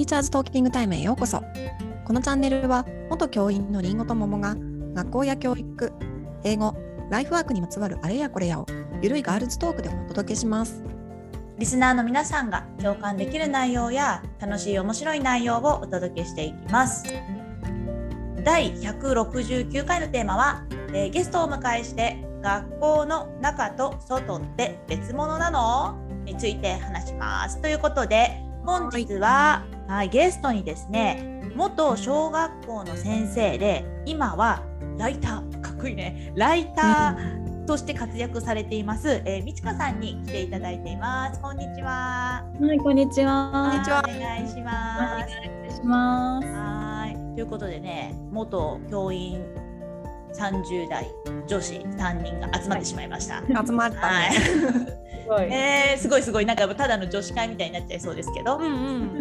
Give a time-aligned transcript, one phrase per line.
[0.00, 1.42] ティーチャーズトーキングタイムへようこそ。
[2.06, 4.56] このチャンネルは元教員のりんごと桃が
[4.94, 5.92] 学校や教育
[6.42, 6.74] 英語
[7.10, 8.66] ライフワークにまつわるあれやこれやを
[9.02, 10.82] ゆるいガールズトークでお届けします。
[11.58, 17.04] リスナーの皆さんが共感できる内容や楽しい面白い内容をお届けしていきます。
[18.42, 25.94] 第169回のテーマは、えーゲストをお迎えして学校の中と外って別物なの？
[26.24, 27.60] について話します。
[27.60, 29.79] ということで本日は、はい、
[30.10, 34.62] ゲストにですね元小学校の先生で今は
[34.98, 36.32] ライターかっこいいね。
[36.36, 41.40] ライターとして活躍されています、えー、みちかさんに来ていただいています。
[41.40, 42.44] こんにちは。
[42.60, 43.50] はい、こんにちは。
[43.52, 44.02] こんにちは。
[44.04, 45.36] お願いします。
[45.36, 45.72] お願い。
[45.72, 46.48] します。
[46.48, 47.34] はい。
[47.34, 49.44] ということでね元教員
[50.34, 51.06] 30代
[51.46, 53.42] 女子3人が集まってしまいました。
[53.66, 55.42] 集まったはいごい。
[55.44, 56.46] えー、すごいすごい。
[56.46, 58.68] なんかただの女子会みたいになっちゃいそうですけど、うんう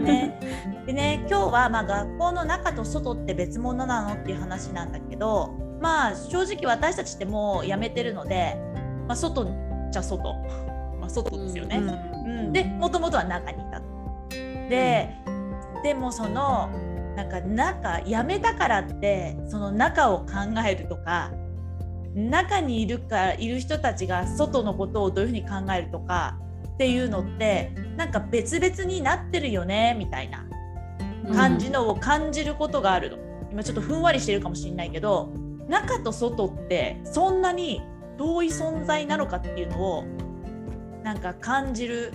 [0.02, 0.04] ん。
[0.04, 0.40] ね、
[0.86, 8.58] でね今日はまあ学校の中と外って別物なのっていう話なんだけどまあ正直私たちってもうやめてるので、
[9.08, 9.46] まあ、外
[9.92, 10.34] じゃ外、
[11.00, 11.78] まあ、外ですよね。
[11.78, 13.88] うん、でもともとは中にいたと。
[14.30, 15.16] で、
[15.84, 16.70] でもその
[17.16, 20.26] なんか中やめたからってその中を考
[20.66, 21.32] えるとか
[22.16, 30.46] 中にいるかいる人たちが外のことをどういうふうに考えるとかっていうのってなんか別々になってるよねみたいな
[31.34, 33.18] 感じのを感じることがあるの。
[33.52, 35.34] 今ちょっとふんわりしてるかもしれないけど
[35.68, 37.82] 中と外ってそんなに
[38.18, 40.06] 遠い存在なのかっていうのを
[41.04, 42.14] なんか感じる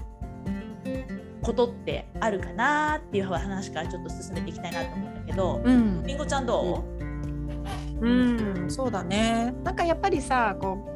[1.43, 6.03] ことってあるかなっていう話からちょっと進めていきたいなと思うんだけど、うん。
[6.07, 6.94] りんごちゃんどう？
[8.01, 8.71] ん。
[8.71, 9.55] そうだね。
[9.65, 10.95] なんかやっぱりさこう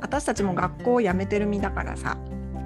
[0.00, 2.18] 私たちも学校を辞めてる身だからさ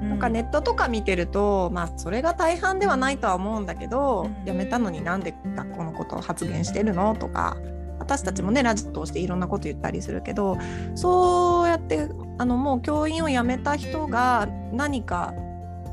[0.03, 4.45] う、なんかネットとか見てると、まあそれが大半ではないとは思うんだけど、うん。
[4.45, 7.57] 辞めたのになんで学校のことを発言してるのとか
[8.03, 10.59] 私たちもねラジオ通していろんなこと言ったりするけど
[10.97, 15.33] そうやってあのもう教員を辞めた人が何か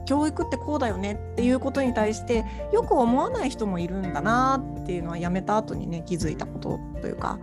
[0.08, 7.38] 教育ってこうだよねっていうことに対してよく思わない人もいるんだなっていうのは辞めた後にね気づいたことというか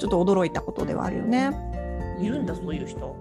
[0.00, 1.52] ちょっと驚いたことではあるよね。
[2.18, 3.16] いるんだそういう人。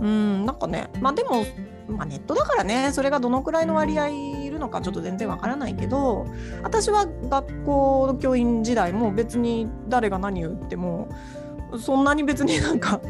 [0.00, 1.44] うん、なんかね、まあでも、
[1.88, 6.26] まあ、ネットだからね、それがどのくらいの割合いるのかちょっと全然わからないけど、
[6.62, 11.08] 私は学校の教員時代も別に誰が何言っても、
[11.78, 13.00] そんなに別になんか、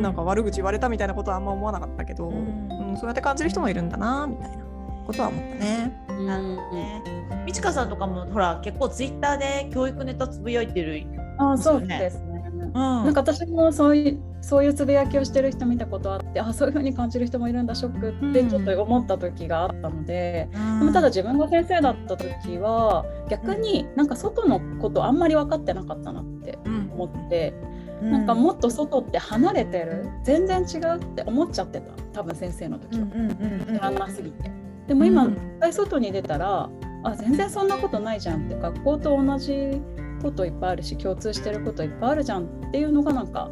[0.00, 4.64] なんか悪口言われたみたいなことはあんま思わなかったけど、ううんんそうやって感じる人もいるんだな、みたいな
[5.06, 6.04] ことは思ったね。
[6.26, 7.02] なるほどね。
[7.44, 11.17] みちかさんとかもほら結構ツイッターで教育ネタつぶやいてる。
[11.38, 12.44] あ、そうですね。
[12.52, 26.88] うん、なんか私もそういうそういうつぶやきをしてる人見たことあってあそういう風に感じる人もいるんだショックってちょっと思った時があったので、でもただ自分が先生だった時は逆になんか外のことあんまり分かってなかったなってうん。
[26.98, 27.54] 思って、
[28.02, 33.02] なんかもっと外って離れてる全然違うって思っちゃってた多分先生の時は。
[33.02, 33.76] うんうんうんうん。
[33.76, 34.50] 知らなすぎて。
[34.88, 35.72] でも今、うん。
[35.72, 36.68] 外に出たら
[37.04, 39.80] あ全然そんなことないじゃんって学校と同じ
[40.18, 43.50] こといっぱいあるし共通してることいっぱいあるじゃんっていうのがなんか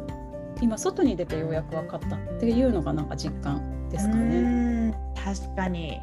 [0.61, 4.41] 今外に出てようやく分かったっていうのがなんか実感ですかうね。
[4.89, 6.01] ん確かに。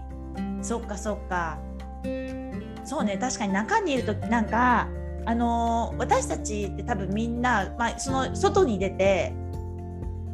[0.62, 1.58] そっかそっか。
[2.84, 4.88] そうね確かに中にいる時なんか
[5.26, 9.32] あのー私たちって多分みんな、まあ、その外に出て、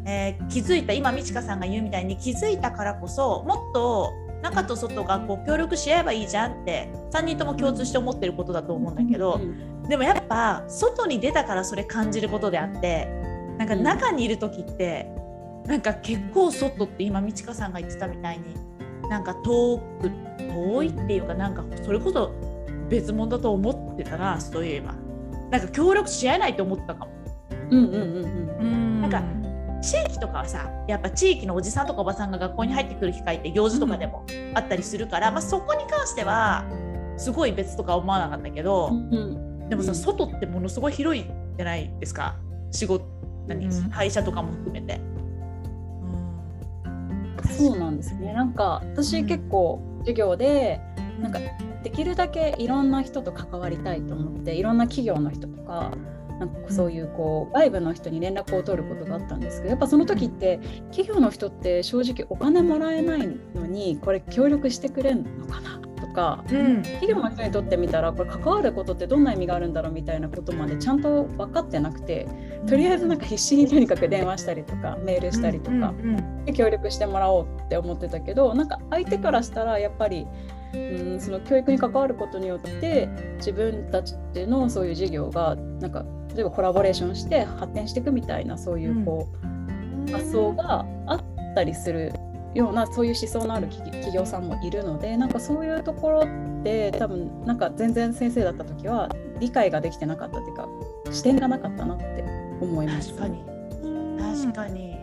[0.04, 4.12] えー気づいた今美智香さんが言うみたいに気づいたからこそもっと
[4.42, 9.38] 中と外がこう協力し合えばいいじゃんって3人とも共通して思ってることだと思うんだけど、
[9.90, 13.08] でもやっぱ外に出たからそれ感じることであって
[13.58, 15.10] なんか中にいる時って、
[15.66, 18.54] なんか結構外って今美智香さんが言ってたみたいに
[19.10, 22.32] なんか遠く遠いっていうかなんかそれこそ
[22.88, 24.94] 別物だと思ってたなそういえば。
[25.50, 27.12] なんか協力し合えないと思ったかも。
[27.70, 28.58] うんうんうんうん。
[28.60, 29.02] うん。
[29.02, 29.22] なんか
[29.82, 36.64] 地域とかはさやっぱ地域のおじさんとかおばさんが学校に入ってくる機会って行事とかでもあったりするから、まあ、そこに関しては
[37.16, 39.94] すごい別とか思わなかったけど、うんでもさ、うん。
[39.96, 42.36] 外ってものすごい広いじゃないですか。
[42.70, 43.06] 仕事
[43.46, 43.90] 何、うん。
[43.90, 45.00] 会社とかも含めて。
[47.48, 48.32] そうなんですね。
[48.34, 50.80] なんか私結構授業で
[51.20, 51.38] なんか
[51.82, 55.92] できるだけいろんな人と関わりたいと思っていろんな企業の人とか
[56.38, 60.58] なんかそういうこう外部の人に連絡を取ることがあったんですけどやっぱその時って
[60.90, 66.82] 企業の人って正直お金もらえないのにこれ協力してくれんのかなとかうん。
[66.82, 72.28] 企業の人にとってみたらこれ関わることってどんな意味があるんだろうみたいなことまでちゃんと分かってなくて
[72.66, 75.90] とりあえずなんか必死にとにかく電話したりとかメールしたりとかうんう
[76.20, 80.26] んで協力してもらおうって思ってたけどなんか相手からしたらやっぱり
[80.74, 80.78] う
[81.16, 84.14] んその教育に関わることによって自分たち
[84.46, 86.04] のそういう事業がなんか
[86.34, 89.28] 例えばコラボレーションして発展していくみたいなそういうこ
[90.08, 92.12] う、発想があったりする
[92.54, 99.08] ようなそういう思想のある企業さんもいるのでなんかそういうところって多分なんか全然先生だった時は
[99.38, 100.68] 理解ができてなかったっていうか
[101.10, 102.24] 視点がなかったなって
[102.60, 103.10] 思います。
[103.10, 103.44] 確かに。
[104.18, 104.98] 確かに。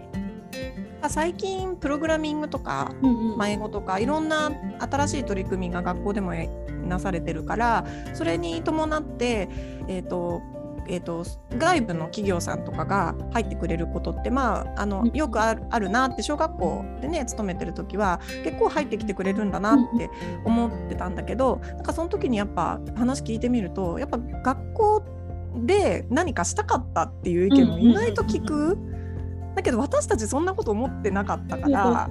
[1.10, 2.92] 最近プログラミングとか
[3.38, 6.34] 迷子とかいろんな新しい取り組みが学校でも
[6.86, 9.48] なされてるからそれに伴って、
[9.88, 10.42] えーと
[10.90, 11.26] えーと、
[11.58, 20.10] 外部の企業さんとかが入ってくれることって、まあ、あのよくあるあるなって小学校でね勤めてる時は結構入ってきてくれるんだなって
[20.46, 25.04] 思ってたんだけどなんかその時にやっぱ話聞いてみるとやっぱ学校
[25.66, 28.78] で何かしたかったっていう意見も意外と聞く。
[29.58, 32.10] だけど私たちそんなこと思ってなかったから、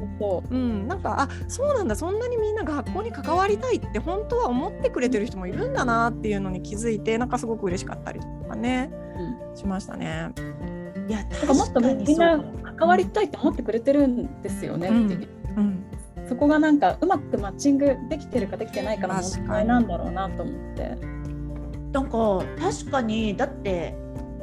[0.50, 8.90] うん、なんかあそうなんだそんなにみんな学校に関わりたいって本当は思ってくれてる人もいるんだなっていうのに気づいてなんかすごく嬉しかったりとかね、
[9.48, 10.32] うん、しましたね。
[11.08, 12.44] いやかもっとみんな
[12.76, 15.84] 関わりたいって思ってくれてるんですよね、うん、うん、
[16.28, 20.98] そこがなんかうまくマッチングできてるかできてないかの問題なんだろうなと思って。
[21.92, 23.96] なんか確かにだって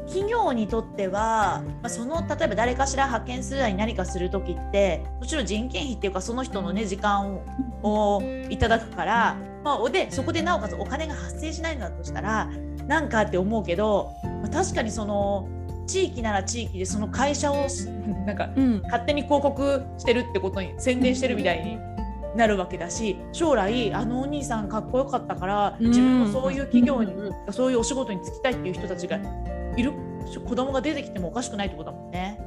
[0.07, 7.39] 企業にとっては、まあ、その例えば誰かしら派遣するなり何かする時ってもちろん人件費っていうかその人のね時間
[7.81, 12.49] をいただくから、まあ、でそこでなおかつお金が発生しないのだとしたら
[12.87, 15.47] なんかって思うけど、まあ、確かにその
[15.87, 17.67] 地域なら地域でその会社を
[18.25, 18.49] なんか、
[18.83, 21.77] 勝手に広告してるってことに宣伝してるみたいに
[22.37, 27.13] なるわけだし将来あのお兄さんかっこよかったから自分もそういう企業に、
[27.51, 29.19] そういうお仕事に就きたいっていう人たちが
[29.77, 29.93] いる
[30.45, 32.39] 子供が出てきてもおかしくないってことだもんね。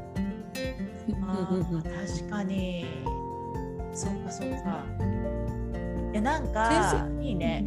[1.23, 1.49] あ
[1.83, 2.87] 確かに
[3.93, 4.85] そうかそうか。
[6.13, 7.65] いやなんかいいね。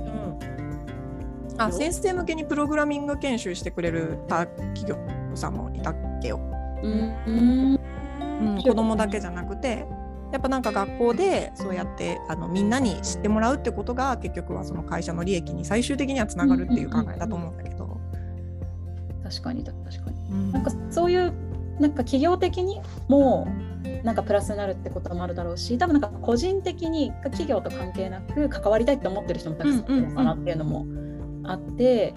[1.51, 4.97] うん、あ先生向けにプログラミング研修してくれる企業
[5.35, 6.39] さんもいたっけよ。
[6.81, 7.77] うん、
[8.47, 9.85] うん、子供だけじゃなくて
[10.31, 17.98] やっぱなんか学校でそうやってあのみんなに知ってもらうってことが結局はその会社の利益に最終的にはつながるっていう考えだと思うんだけど。
[19.29, 21.33] 確かに確かに、うん、なんかそういう
[21.79, 23.47] なんか企業的にも
[24.03, 30.85] なんかプラスになるってこともあるだろうし多分なんか個人的に企業と関係なく関わりたいって思ってる人もたくさんいるのかなっていうのも
[31.49, 32.13] あって、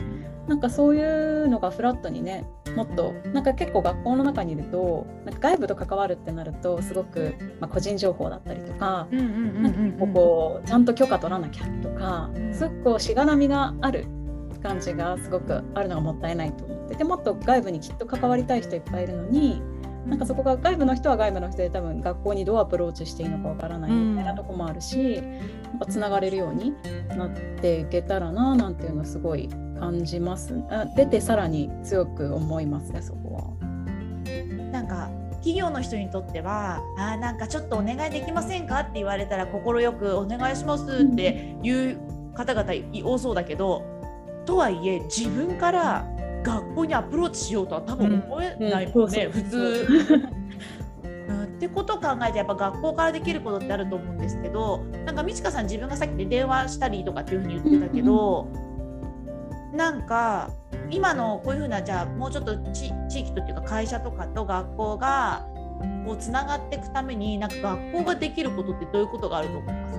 [0.48, 2.44] なんかそういうのがフラットにね
[2.76, 9.06] もっとなんか結構学校の中にいるとなんか外部と関わるってなるとすごく、まあ、個人情報だったりとか
[10.66, 14.06] ちゃんと許可取らなきゃとかすごくこうしがらみがある
[14.62, 16.96] 感じがすごくあるのがもったいないと思って。
[16.96, 19.62] てもっと外部にきっと関わりたい人いっぱいいるのに
[20.06, 25.22] なんかそこが外部の人は外部の人で多分学校にどうアプローチしていいのかわからないみたいなとこもあるし、
[25.64, 26.72] なんかつながれるように
[27.16, 27.30] なっ
[27.60, 29.48] ていけたらななんていうのはすごい
[29.78, 30.60] 感じます。
[30.70, 33.42] あ出てさらに強く思いますねそこは。
[34.72, 39.60] なんか企業の人にとってはあなんかちょっとお願いできませんかって言われたら快
[39.92, 41.98] くお願いしますっていう
[42.34, 42.72] 方々
[43.04, 44.01] 多そうだけど
[44.44, 46.06] とはいえ自分から
[46.42, 49.86] 学校にアプローチしようとは多分思えないもんね、普通。
[51.44, 58.48] ってことを考えてやっぱ学校からできることってあると思うんですけどなんか美智香さん自分がさっきで電話したりとかっていうふうに言ってたけど、
[59.72, 60.50] なんか
[60.90, 62.88] 今のこういうふうなじゃあもうちょっと地
[63.20, 65.46] 域とっていうか会社とかと学校が
[66.04, 69.98] こうつながっていくためになんか学校ができることってどういうことがあると思います？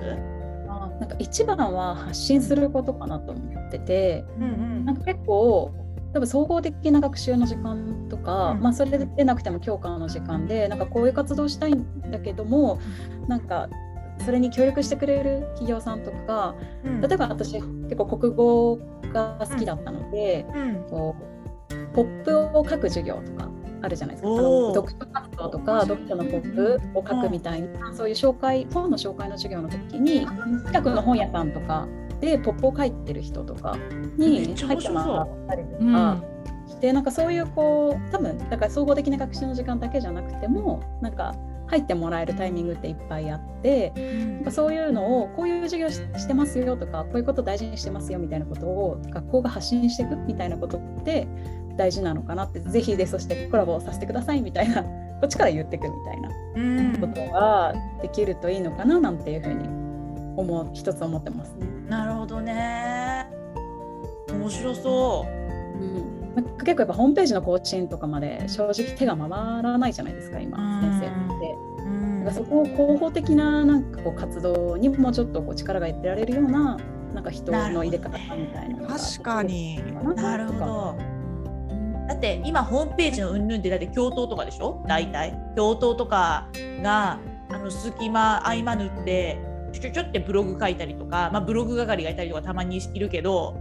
[0.99, 4.47] なんか一番は発信することかなと思ってて、うんう
[4.81, 5.73] ん、なんか結構
[6.13, 12.79] 多分総合的な学習の時間とか、うん、まあ、それでなくても教科の時間でなんかこういう活動したいんだけども
[13.27, 13.67] なんか
[14.23, 18.77] それに協力してくれる企業さんとか、うん、例えば私結構国語
[19.11, 21.15] が好きだったので、うん、こ
[21.71, 23.49] うポップを書く授業とか
[23.83, 24.29] あるじゃないですか。
[24.73, 30.25] 読書活動とか読書のポップを書くみたいなそういう紹介本の紹介の授業の時に
[30.65, 31.85] 近くの本屋さんとか
[32.21, 33.77] でポップを書いてる人とか
[34.17, 36.23] に入ってもらったりとか。
[36.65, 41.35] してなんかそういうこう多分だから総合的な学習の時間だけじゃなくてもなんか
[41.67, 43.93] 入ってもらえるタイミングっていっぱいあって、
[44.43, 51.27] うん、そういうのをこういう授業してますよとかこういうこと大事にしてますよみたいなことを学校が発信していくみたいなことって
[51.77, 54.89] 大事なのかなってぜひでそしてコラボさせてくださいみたいなこ
[55.25, 56.29] っちから言ってくみたいな
[56.99, 59.67] ことができるといいのかななんていうふうに
[60.37, 61.67] 思う一つ思ってますね。
[61.87, 63.27] なるほどね
[64.31, 65.43] 面白そう。
[65.79, 69.29] うん、結構やっぱホームページの更新とかまで正直手が回
[69.63, 71.73] らないじゃないですか今先生って。
[72.23, 76.77] なんかそこを広報的ななんかこう活動にもちょっとこう力が入れられるような
[77.13, 79.77] なんか人の入れ方みたいなのが確かに
[80.15, 81.12] なるほど。
[82.07, 84.83] だって今ホームページのうんぬんってだって教頭とかでしょ？
[84.87, 85.37] 大体。
[85.55, 86.49] 教頭とか
[86.81, 87.19] が
[87.49, 89.37] あの隙間合間縫って
[89.71, 93.57] ちょちょってブログ書いたりとか、まあ、ブログ係がいたりとかたまにいるけど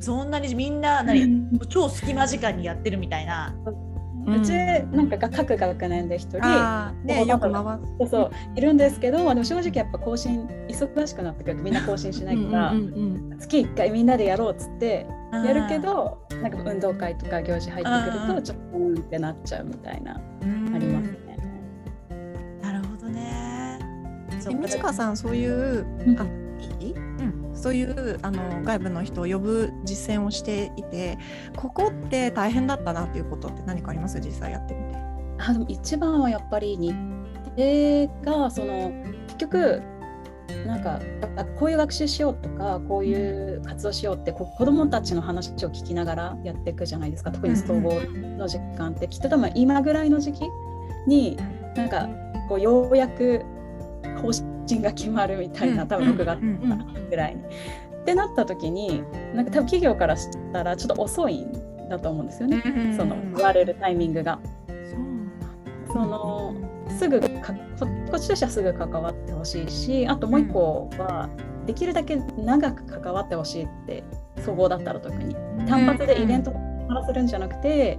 [0.00, 3.54] そんなにみんな 何、超隙間時間にやってるみたいな。
[4.26, 6.40] うちなんか各学年で一人、
[7.04, 8.30] ね、よく回そうそう。
[8.54, 12.74] いるんですけどでも正直やっぱ更新忙しくなってくるとみんな更新しないから
[13.38, 20.18] 月1回みんなでやろうっつってやるけどなんか運動会とか行事入ってくるとちょっとうんってなっちゃうみたいなあ
[20.78, 21.38] りますね。
[22.60, 23.78] なるほどね。
[24.50, 25.86] えみちかさんそういう、
[26.18, 26.24] あ
[26.80, 31.18] いい、うん、そういうあの外部の人を呼ぶ実践をしていて
[31.56, 34.18] ここって大変だったなっていうことって何かあります？
[34.20, 34.98] 実際やってみて。
[35.38, 36.92] あでも一番はやっぱり日
[37.56, 38.90] 程がその
[39.26, 39.82] 結局
[40.66, 41.00] なんか
[41.58, 48.00] こういう学習しようとかこういう活動しようって子どもたちの話を聞きながらやっていくじゃないですか特に総合
[48.38, 50.42] の時間ってきっと多分今ぐらいの時期
[51.06, 51.36] に
[51.76, 52.08] なんか
[52.48, 53.44] こうようやく
[54.22, 54.30] 方
[54.68, 56.40] 針が決まるみたいな多分6月
[57.08, 57.42] ぐらいに。
[58.00, 59.04] ってなった時に
[59.34, 62.62] なんか多分企業からしたらちょっと遅いんだと思うんですよね、
[62.96, 64.38] その言われるタイミングが。
[65.92, 66.54] その
[66.98, 67.52] すぐか
[68.10, 71.28] こっちとしてはすぐ関わってほしいしあともう一個は、
[71.66, 74.02] できるだけ長く関わってほしいって
[74.44, 75.34] 総合だったら特に。
[75.66, 76.54] 単発でイベントを
[77.06, 77.98] するんじゃなくて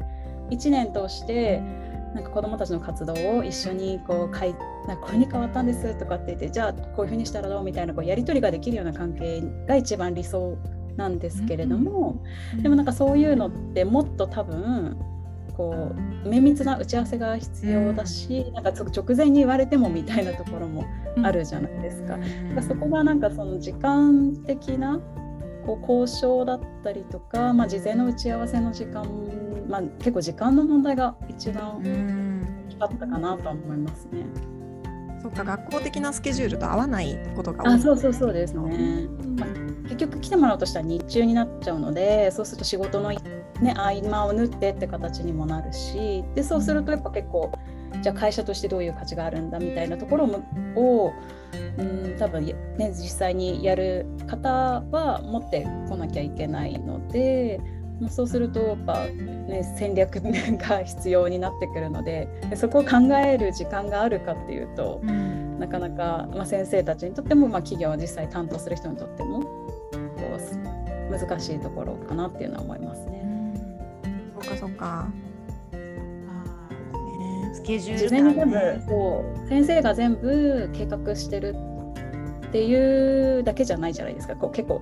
[0.50, 1.62] 1年通して
[2.14, 4.54] なんか子どもたちの活動を一緒にこうかい
[4.88, 10.58] なんかこれに変わったんですとかって言ってじゃあこういうふうにしたらどうみたいなこうやり取りができるような関係が一番理想
[10.98, 12.22] なんですけれども、
[12.62, 14.98] でもなんかそういうのってもっと多分
[15.62, 15.92] こ
[16.26, 20.86] う綿密な打ち合わせが必要だし、うん、なんか直前に言われてもみたいなところも
[21.22, 22.16] あるじゃないですか。
[22.16, 22.20] う
[22.60, 25.00] ん、そこがなんかその時間的な
[25.66, 29.06] こう交渉だったりとか、まあ、事前の打ち合わせの時間、
[29.70, 34.26] まあ、結構時間の問題が一番大きかったかなと思いますね。
[35.22, 39.08] そっか学校的なスケジュールと合わないことが多い、あそうそうそうですね。
[39.38, 39.50] まあ、
[39.84, 43.14] 結局来てもらうとしたら日中になっちゃうのでそうすると仕事の
[43.62, 47.52] ね、合間を縫ってって形にもなるしでそうするとやっぱ結構
[48.02, 50.26] じゃあ会社としてどういう価値があるんだみたいなところ
[50.76, 51.14] を、
[51.78, 52.56] うん、多分ね
[52.90, 54.50] 実際にやる方
[54.92, 57.60] は持ってこなきゃいけないので。
[58.10, 69.44] そうするとやっぱ、ね、戦略が必要になってくるのででそこを考える時間があるかっていうと、うん、なかなか、まあ、先生たちにとっても、まあ、企業を実際担当する人にとっても
[71.12, 72.91] 難しいところかなっていうのは思います
[74.52, 75.08] かそっか。
[77.54, 81.56] スケジュール、事前に全部そう先生が全部計画してる
[82.48, 84.36] っていうだけじゃないじゃないですか。
[84.36, 84.82] こう結構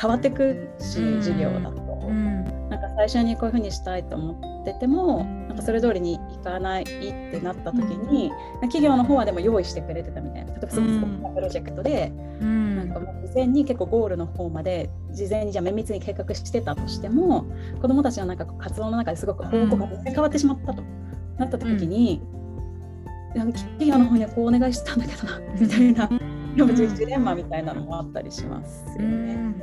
[0.00, 10.52] 変わってくし、うん、授業だと、うん、なんか最初にこういうふうにしたいと思っててもなんかそれ通りにいかないってなった時に、うん、企業の方はでも用意してくれてたみたいな。
[10.52, 12.12] 例えばそのプロジェクトで、
[12.88, 17.46] なんかもう事前に結構ゴールの方まで事前にじゃあ綿密に計画してたとしても
[17.80, 20.82] 子どもたちのなんか活動の中ですごく方向が変わってしまったと
[21.38, 22.20] なった時に、
[23.34, 29.34] うん、企業の方にはこうお願いしてたんだけどなみたいな、うん、ジレンマみたいなのもあったりしますよね。
[29.34, 29.62] うん。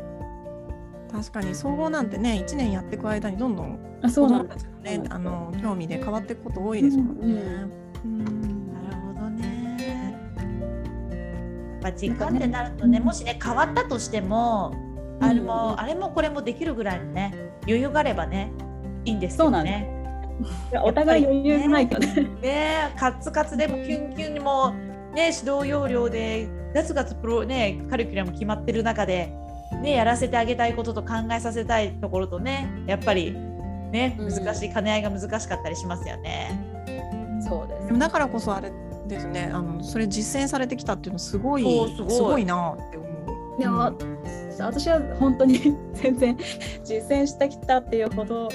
[1.11, 7.41] 確かに総合なんてね1年やっていく間にどんどん子どもたちのねあの興味で変わっていくこと多いですもんね。
[8.03, 8.44] うん
[11.85, 14.73] ぱ時間ってなるとね、もしね変わったとしても
[15.19, 18.51] あれも、うん、あれもこれもできるぐらいのね余裕があればね
[19.05, 19.91] いいんですよね。
[20.83, 22.27] お互い余裕ないとね。
[22.41, 24.71] ねカツカツでもキュンキュンにも
[25.13, 29.31] ね指導要領でガツガツプロねカリキュラム決まってる中で
[29.81, 36.59] ねやらせてあげたいことと考えさせたいところとねやっぱりね難しい兼ね合いが難しかったりしますよね。
[36.87, 37.97] うん、そうです。
[37.99, 38.71] だからこそあれ
[39.07, 39.51] ですね。
[39.53, 41.63] あのそれ実践されてきたっていうのすごい
[41.95, 42.45] すごい。
[42.45, 43.07] なって思
[43.57, 43.61] う。
[43.61, 43.97] いや、うん、
[44.59, 45.59] 私は本当に
[45.93, 46.37] 全然
[46.83, 48.49] 実践してきたっていうほど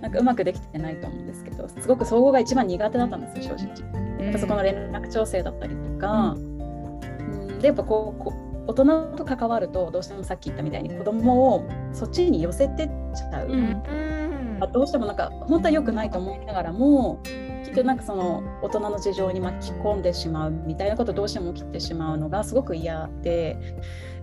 [0.00, 4.24] なんかうまくできてないと思うんですけどすごく総合が一番苦手だったんですよ正直。
[4.24, 13.48] やっぱそこの連絡調整だったりとか、うん、でやっぱこうこう大人と関わるとどうしてもさっき言ったみたいに子供をそっちに寄せてっちゃう。
[13.48, 14.23] うん
[14.72, 17.20] どうしてもなんか本当は良くないと思いながらも
[17.64, 23.56] きっとなんかその大人の事情に巻き込んでしまうみたいなことどうしても起きてしまうのがすごく嫌で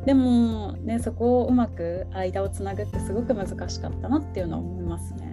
[0.06, 5.31] でもねそこをうまく間をつなぐってすごく難しかったなっていうのは思いますね。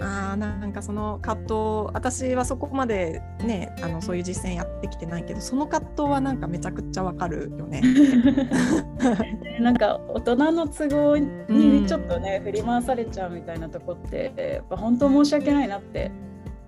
[0.00, 1.54] あーなんかその葛藤
[1.92, 7.82] 私はそこまでねあのそういう実践やってきてないけどその葛藤はなんかめちゃくちゃわかるよね。
[9.60, 16.10] なんか大人の都合にちょっとね、振り回されちゃうみたいなとこってやっぱ本当申し訳ないなって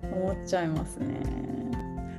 [0.03, 1.21] 思っちゃいますね。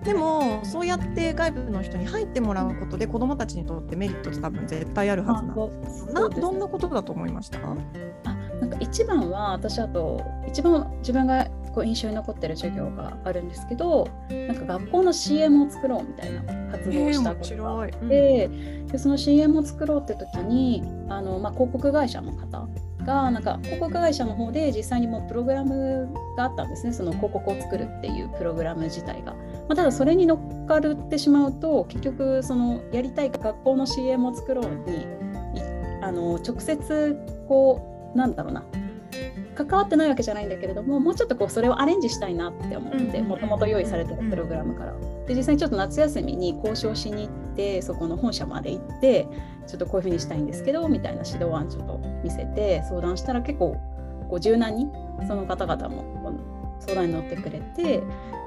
[0.03, 6.07] でもそうやって外部の人に入ってもらうことで子どもたちにとってメリットって多分絶対あるはずなんです。
[6.13, 7.59] などんなことだと思いました？
[7.59, 22.67] あなんか一番は私あと一番自分がこう印象に残ってる授業があるんですけどなんか学校の CM を作ろうみたいな活動をしたことがあって、えー、でその CM を作ろうって時にあの、まあ、広告会社の方
[23.05, 26.93] がなんか広告会社の方で実際にもうプログラムがあったんですね。
[26.95, 29.35] その広告を作るっていうプログラム自体が。
[29.35, 29.41] ま
[29.71, 35.07] あ、ただそれに乗っかるってしまうと結局そのやりたい学校の CM を作ろうに
[36.01, 38.65] あの直接こうなんだろうな。
[39.55, 44.95] 関わってないわけじゃないんだけれどももうちょっとこうそれをアレンジしたいなって思ってもともと用意されてるプログラムから。
[45.27, 49.27] で実際にちょっと夏休みに交渉しに行ってそこの本社まで行って
[49.67, 53.77] ちょっとこういうふうにしたいんですけどみたいな指導案ちょっと見せて相談したら結構
[54.29, 54.87] こう柔軟に
[55.27, 56.05] その方々も
[56.81, 58.03] 相談に乗ってくれて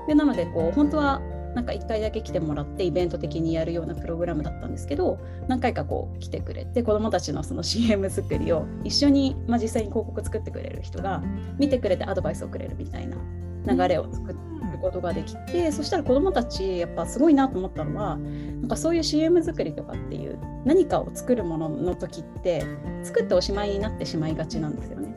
[0.08, 1.22] でなのでこう本当は
[1.56, 11.24] なんか1回だけ来てもらってイベント的にやるようなプログラムだったんですけど何回かこう来てくれて子どもたちのその CM 作りを一緒に、まあ、実際に広告作ってくれる人が
[11.58, 13.18] 見てくれてアドバイスをくれるみたいな
[13.66, 14.38] 流れを作る
[14.82, 22.64] ことができてそしたら子どもたちやっぱすごいなと思ったのはなんかそういう CM 作りとかっていう何かを作るものの時って
[23.04, 25.16] 作っておしまいになってしまいがちなんですよね。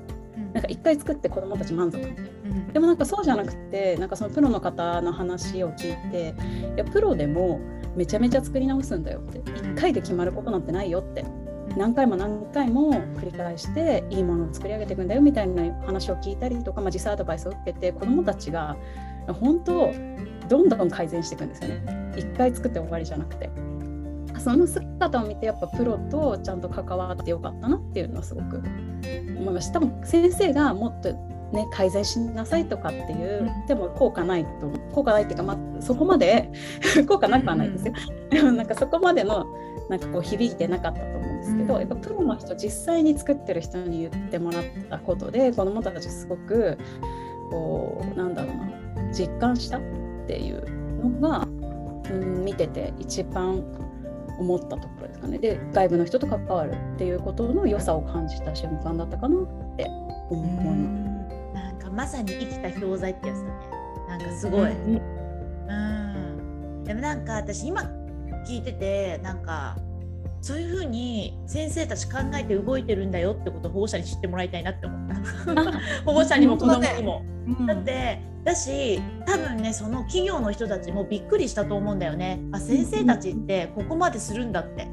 [0.53, 2.40] なんか一回作って子どもたち満足みたいな。
[2.73, 6.35] でもなんかそうじゃなくてなんかそのプロの方の話を聞いて
[6.75, 7.61] いやプロでも
[7.97, 11.25] めちゃめちゃ作り直すんだよって1回で決まることなんてないよって
[11.77, 18.77] 何回も何回も繰り返していいものを作り上げていくんだよみたいな話を聞いたりとか、まあ、実際アドバイスを受けて子どもたちが
[19.41, 19.93] 本当
[20.49, 22.13] どんどん改善していくんですよね。
[22.17, 23.51] 1回作って終わりじゃなくて。
[24.41, 28.63] その姿を見てやっぱプロとちゃんと関わってよかったなっていうのはすごく
[29.39, 31.15] 思いました多分先生がもっと
[31.53, 36.51] ね、改善しなさいとかっていう、でも効果ないと効果ないっていうか、まあ、そこまで
[37.09, 37.95] 効果なくはないですよ、
[38.31, 39.47] でもなんかそこまでの
[39.89, 46.79] なんかこう響いてなかったと思うんですけど、やっぱプロの人実際に作ってる人に言ってもらったことで子どもたちすごく
[47.51, 49.81] こうなんだろうな実感したっ
[50.27, 50.65] ていう
[51.03, 51.49] のが、
[52.11, 53.65] うん、見てて一番
[54.39, 55.39] 思ったところですかね。
[55.39, 59.87] で外部の人と関わるっていうことの良さを感じた瞬間だったかなって
[60.31, 61.10] 思います。
[61.95, 63.51] まさに生きた教材ってやつだね。
[64.09, 64.95] なんかすごい、うん、
[66.85, 67.83] でもなんか私今
[68.47, 69.77] 聞いててなんか
[70.43, 75.15] そういうふうに先生たち考えて動いてるんだよってことを保護者に知ってもらいたいなって思った。
[76.05, 77.23] 保護者にも子供にも。
[77.67, 82.41] だってだし多分ねその企業の人たちもびっくりしたと思うんだよね。
[82.53, 84.89] あ先生たちってここまでするんだって。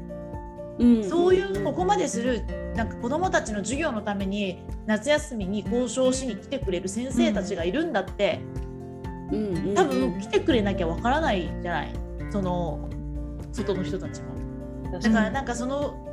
[0.78, 2.42] うん、そういうここまでする
[2.76, 8.40] なんか子どもたちの授業のために夏休みに交渉しに来てくれる先生たちがいるんだって、
[9.32, 11.92] うん、多分来てくれなきゃわからないじゃない？
[12.30, 12.88] その
[13.52, 14.28] 外の人たちも。
[14.92, 16.06] だからなんかその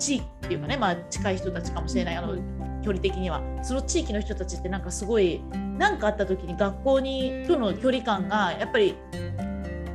[0.00, 2.36] 地域っていうかね、まあ、近い人たちかもしれないあの
[2.82, 3.40] 距離的には。
[3.62, 5.42] その地域の人たちってなんかすごい
[5.78, 8.96] 何かあった時に学校にとの距離感がやっぱり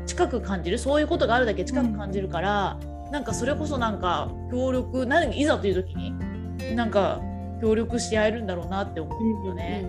[0.05, 2.77] 近く感じるそういうことがあるだけ近く感じるから。
[2.81, 7.21] うんなんかそれこそなんか協力何いざという時になんか
[7.61, 9.85] 協力し合えるんだろうなって思うよね。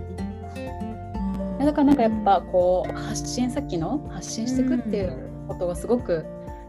[1.59, 6.27] うん、だからなんかやっぱこう発信さっきの発信していくっていうことがすごく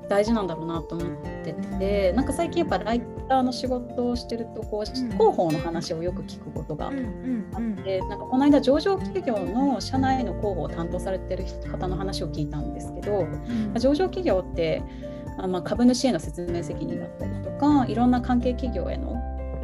[0.08, 1.10] 大事なんだろうなと思っ
[1.44, 6.94] ててなんか最近やっぱライターの仕事をしてるとこう広報の話をよく聞くことがあっ
[7.84, 13.28] てなんかこの間上場企業の社内の広報を担当されてる方の話を聞いたんですけど、
[13.78, 14.82] 上場企業って
[15.38, 19.16] あまあ、株主への説明責任だったりとかいろんな関係企業への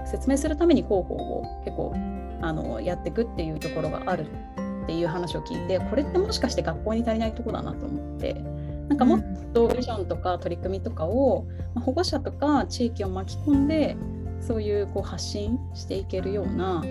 [0.06, 1.94] 説明するために広報を結構
[2.42, 4.26] あのやっていくっていうところがある
[4.84, 8.34] っていう話を聞いてこれってもしかして学校に足りないとこだなと思って
[8.90, 13.96] なんかもっとビジョンとか取り組みとかを、まあ、保護者とか地域を巻き込んで
[14.42, 16.84] そういうこう発信していけるような、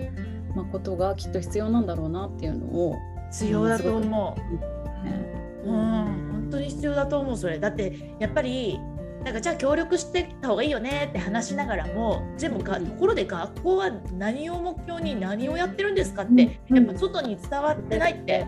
[0.55, 2.95] まあ、ことがきっと必要なんだろうなっていうのを
[3.29, 5.05] 必要だと思う。
[5.05, 7.59] ねうん、本当に必要だと思うそれ。
[7.59, 8.79] だってやっぱり
[9.23, 18.45] なんかじゃあ協力してた方がいいよねって話しながらも全部かところで学校は何を目標に何をやってるんですかって、やっぱ外に伝わってないって、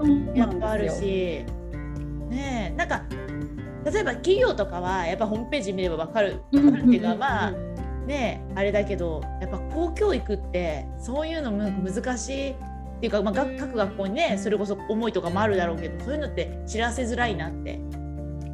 [0.00, 1.44] うん、やっぱあるし。
[2.28, 3.04] ねなんか
[3.84, 7.50] 例えば企業とかはやっぱホームページ見れば分かる分かるっていうかまあ
[8.06, 12.54] ねあれだけどやっぱ公教育ってそういうの難しい
[12.98, 17.80] っていうか、まあ、が各学校にねそれこそ思いとかもあるだろうけどそういうのって知らせづらいなって。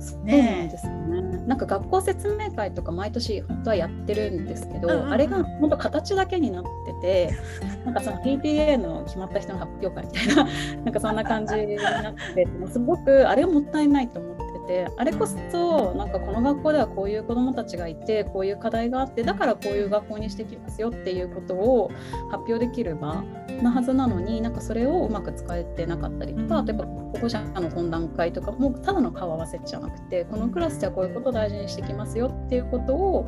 [0.05, 1.39] そうなんですよね。
[1.47, 6.65] なんか学校説明会とか毎年本当はやってるんですけど、うんうんうんあれが本当形だけになっ
[7.01, 7.35] てて、
[7.87, 10.49] なんかその PTA の決まった人の発表会みたいな、
[10.85, 14.34] なんかそんな感じになってて、すごくあれはもったいないと思って
[14.67, 21.91] て、あれこそなんかこの学校ではこういう子どもたちがいて、こういう課題があって、だからこういう学校にしてきますよっていうことを
[22.31, 23.25] 発表できる場
[23.63, 26.67] なはずなのに、なんかそれをうまく使えてなかったりとか、うん。
[26.67, 33.27] 例えば保護者の懇談会とかもただの顔合わせじゃなくてこのクラスではこういうことを大事にしてきますよっていうことを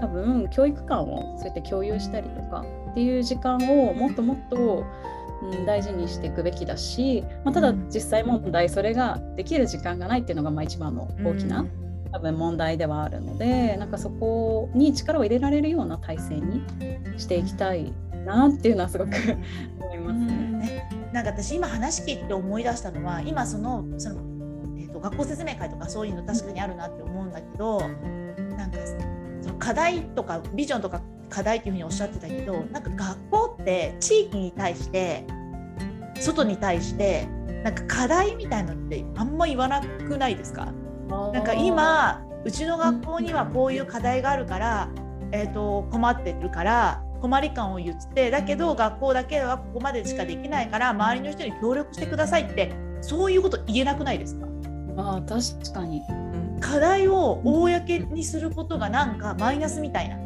[0.00, 4.84] 多分教育観をそうやって共有したりとかっていう時間をもっともっと、
[5.42, 11.66] うん、大事にしていくべきだし、まあ、ただ実際問題それができる時間がないっていうのがまあ一番の大きな、
[12.12, 16.62] 多分問題ではあるのでなんかそこに力を入れられるような体制に
[17.18, 17.92] していきたい
[18.24, 19.10] なっていうのはすごく
[19.80, 20.36] 思いますね。
[20.58, 24.16] ねなんか私今話聞いて思い出したのは今そのその、
[24.78, 27.80] えー、と学校説明会とかそういうの確かにあるなって思うんだけど
[28.56, 28.78] なんか
[29.42, 35.24] その課題とかビジョンとか課題っていうふうにおっしゃってたけどなんか学校って地域に対して
[36.20, 37.26] 外に対して
[37.64, 40.72] なんか課題みたいなのってあんま言わなくないですか？
[41.32, 44.88] なんか今うちの学校にはこういう課題があるから、
[45.32, 54.46] えー、と困ってるから困り感を言ってだけど学校だけはここまでしかできないから周りの人に協力してくださいってそういうこと言えなくないですか？
[54.98, 56.02] あー確かに、
[56.60, 60.16] 課題を公にすることがなんかマイナスみたいな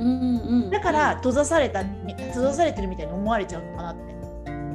[0.00, 4.10] うんうん、だから閉ざされたみ閉ざされてるみたいに思われちゃうのかなって。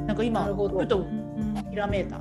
[0.05, 1.05] なんか今ふと
[1.69, 2.19] ひらめいた。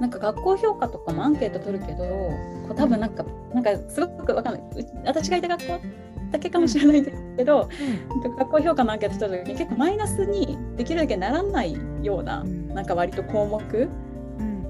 [0.00, 4.62] なんか学校評価とかもアンケート取るけどこう多分なんかなんかすごくわかんない。
[4.62, 4.66] う
[5.04, 5.80] 私がいた学校
[6.30, 7.68] だけかもしれないんですけど、
[8.08, 8.22] なん。
[8.22, 13.88] か学校評価のアンケート取る時に結構マイナスにできるだけならないようななんか割と項目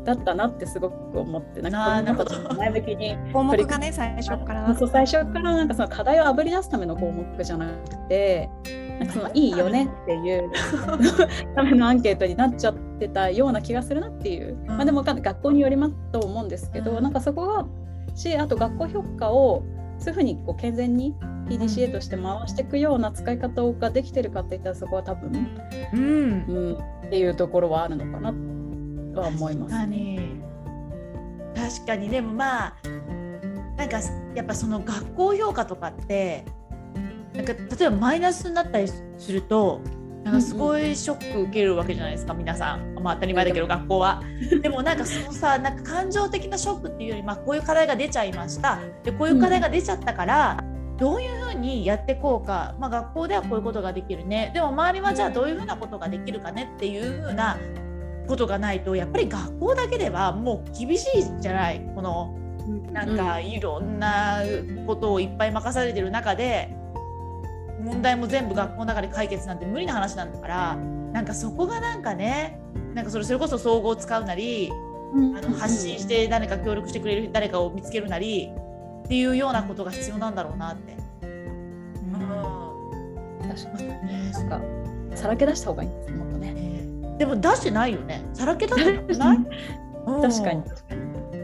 [0.08, 4.74] だったなってすごく思ってなんかあー子供たちも前向きに項目がね最初から。
[4.74, 8.48] そう最初からなんかその課題をあぶり出すための項目じゃなくて
[8.98, 10.50] なんかそのいいよねっていう
[11.54, 17.02] ためのアンケートになっちゃってたような気がするなっていう、まあ、でも学校によりますと思うんですけど、うん。
[17.02, 17.66] なんかそこが
[18.14, 19.62] しあと学校評価を
[19.98, 21.14] そういうふうにこう健全に
[21.48, 25.48] PDCA として回していくような使い方ができてるかっていったらそこは多分、
[25.92, 26.00] うん。
[26.00, 28.57] うん、っていうところはあるのかなと
[29.14, 29.74] は思います。
[29.74, 30.48] 確かに
[31.54, 32.74] 確かにでもまあ
[33.76, 34.00] なんか
[34.34, 36.44] やっぱその学校評価とかって
[37.34, 39.80] なんか例えばマイナスになったりすると
[40.24, 44.22] なんかすごいショック受けるわけじゃないですか、皆さん、まあ、当たり前だけど学校は。
[44.62, 50.62] でもなんかそのさなんか感情的なショックっていうより、まあ、こういう課題が出ちゃいましたでこういう課題が出ちゃったから、
[50.98, 57.56] どういうふうにやっていこうか、まあ、学校ではこういうことができるねでも周りはじゃあどういうふうなことができるかねっていうふうな
[58.28, 62.38] ことがないとやっぱり学校だけではもう厳しいじゃないこの
[62.92, 64.42] なんかいろんな
[64.86, 66.70] ことをいっぱい任されてる中で
[67.82, 70.76] 問題も全部学校の中で解決なんて無理な話なんだから
[71.12, 72.60] なんかそこがなんかね
[72.94, 74.70] なんかそれそれこそ総合を使うなり
[75.14, 75.36] うん。
[75.36, 78.50] あの発信して誰か協力してくれる誰かを見つけるなり
[79.04, 80.96] っていうようなことが必要なんだろうなって。
[81.22, 83.48] うん。
[83.48, 83.88] 確かに。
[83.88, 84.60] ねなんか
[85.16, 86.67] さらけ出した方がいいんですもっとね。
[87.18, 88.24] ねでも出してないよね。
[88.32, 89.38] さらけ出してない
[90.06, 90.62] うん 確かに。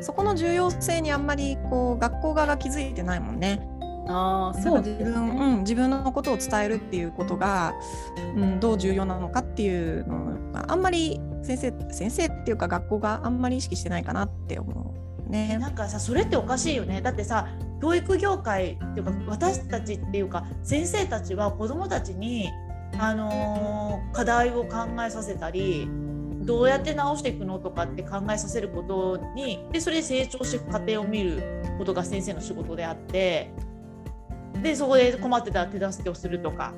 [0.00, 3.66] そこの重要性にあんまりこう学校側が気づいてないもんね。
[4.06, 7.72] ああ、そそうう自分、うん、自分のことを伝えるっていうことが、
[8.36, 14.94] うん、どう重要なのかっていうのがあんまり先生先生っていうか学校があんまり意識してないかなって思
[15.26, 15.56] うね。
[15.58, 17.48] なんかさそれっておかしいよねだってさ
[17.80, 22.50] 教育業界っていうか私たちっていうか先生たちは子どもたちに、
[22.98, 25.88] あの課題を考えさせたり
[26.44, 31.42] どうやって直していくのとかって考えさせることにでそれで成長していく過程を見る
[31.78, 33.50] ことが先生の仕事であって
[34.62, 36.74] でそこで困ってたら手助けをするとか、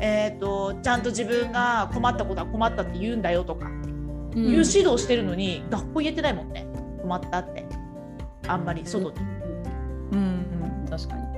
[0.00, 6.66] えー、とちゃんと自分が困ったことは困ったって言うんだよとかうんいう指導してるのに、学校言えてないもんね
[7.00, 7.64] 困ったって
[8.46, 9.16] あんまり外に。
[10.12, 11.35] うん確かに。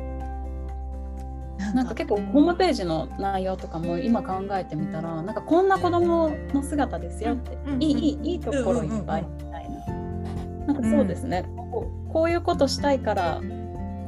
[1.58, 7.74] ななんか結構ホームページの内容とかも今考えてみたらなんかこんな子供の姿ですよって、うん。
[7.74, 7.82] うん。
[7.82, 9.86] いいいいいいところいっぱいみたいな、
[10.66, 13.40] なんかそうですね、こうこういうことしたいから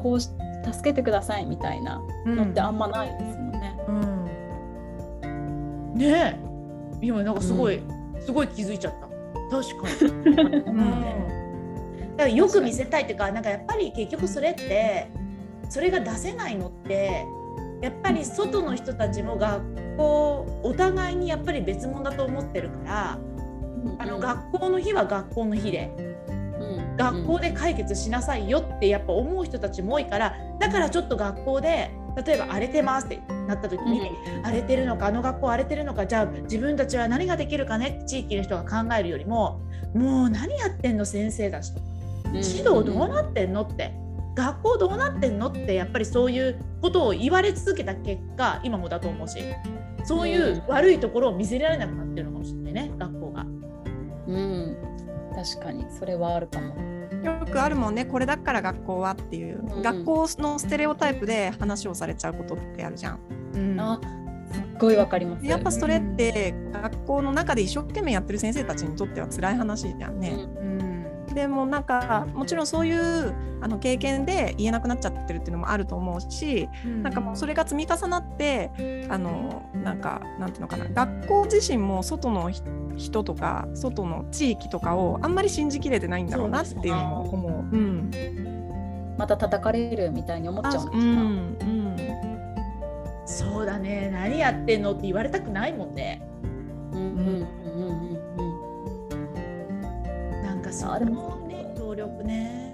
[0.02, 0.30] こうし
[0.72, 3.78] 助けてくださいみたいなのってあんまないですもんね。
[3.88, 4.24] うん。
[5.94, 6.40] ねえ。
[7.02, 7.80] 今なんかすごい、
[8.20, 9.08] すごい気づいちゃった。
[9.56, 10.12] 確かに。
[10.66, 10.76] うん。
[12.16, 15.10] だからよく見せたいっていうかなんかやっぱり結局それって
[15.70, 17.24] それが出せないのって
[17.80, 23.18] やっぱり外の人たちも学校お互いにやっぱり別物だと思ってるから、
[23.98, 25.90] あの学校の日は学校の日で
[26.96, 31.90] 学校で解決しなさいよってやっぱ思う人たちも多いからだからちょっと学校で
[32.26, 34.10] 例えば荒れてますってなった時に、
[34.42, 37.88] 荒れてるのかあの学校荒れてるのかじゃあ自分たちは何ができるかね？
[37.88, 39.62] って地域の人が考えるよりも
[39.94, 41.80] もう何やってんの先生たちと
[42.26, 43.92] 指導どうなってんのって
[44.40, 45.48] 学校どうなってんの？
[45.48, 49.38] ってやっぱりそういうことを言われ続けた結果今もだと思うし
[50.05, 53.46] そういう悪いところを見せられなくなってるのかもしれないね学校が。
[54.26, 54.76] うん、
[55.35, 56.74] 確かにそれはあるかも。
[57.24, 63.20] よくあるもんねこれだから学校はっていう、うん学校のステレオタイプで話をされちゃうことってあるじゃん。
[63.55, 64.00] うんあ
[64.53, 65.46] すっごいわかります。
[65.46, 70.31] やっぱそれって学校の中で一生懸命やってる先生たちにとっては辛い話じゃんね。
[70.31, 70.60] うん
[71.34, 76.68] でもなんかもちろんそういうあの経験で言えなくなっちゃってるっていうのもあると思うし
[77.02, 78.70] なんかもうそれが積み重なって
[79.08, 82.62] あのなんかなんていうのかな学校自身も外のひ
[82.96, 87.52] 人とか外の地域とかをあんまり信じきれてないんだろうなっていうのも思う。
[87.52, 88.10] うん。
[89.16, 91.02] また叩かれるみたいに思っちゃうのかな。
[91.02, 91.08] うん。
[91.08, 91.96] うん。
[93.26, 94.10] そうだね。
[94.12, 96.22] 何やってんのって言われたくないもんね。
[96.92, 97.00] うん。
[97.00, 97.60] うん
[100.70, 102.72] かそのもね協力ね。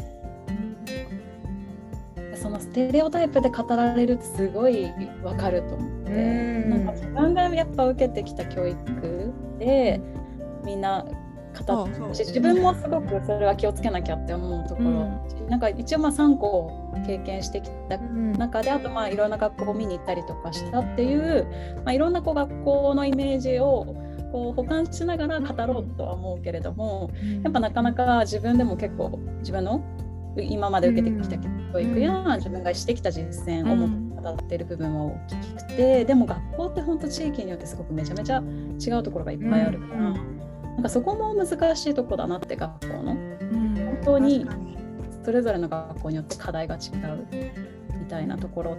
[0.49, 6.13] うんそのステレオタイプで語られるってすごいわかると思って。
[6.13, 6.71] ん。
[6.71, 10.01] なんか自分がやっぱ受けてきた教育で
[10.65, 11.05] みんな
[11.65, 21.47] 語ってし自分もすごくそれは気をつけなきゃって思うところ、なんか一応まあ3個経験してきた中であとまあいろんな学校を見に行ったりとかしたっていう、
[21.85, 23.97] まあ、いろんなこう学校のイメージを
[24.33, 27.11] こう保管しながら語ろうとは思うけれども
[27.43, 29.85] やっぱなかなか自分でも結構自分の
[30.39, 31.39] 今まで受けてきた
[31.73, 38.43] 教育や自分がしてきた実践をも語ってる部分は大きくてでも学校って本当地域によってすごくめちゃめちゃ
[38.79, 43.15] 違うところがいっぱいあるから、なんかそこも難しいとこだなって学校の。
[43.15, 44.47] 本当に。
[45.27, 47.27] それぞれの学校によって課題が違う
[47.99, 48.77] みたいなところ